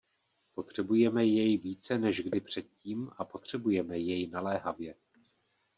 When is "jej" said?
1.25-1.57, 3.99-4.27